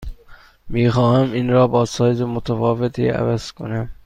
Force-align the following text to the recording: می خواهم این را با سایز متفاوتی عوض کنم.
می 0.69 0.89
خواهم 0.91 1.31
این 1.31 1.49
را 1.49 1.67
با 1.67 1.85
سایز 1.85 2.21
متفاوتی 2.21 3.07
عوض 3.09 3.51
کنم. 3.51 3.89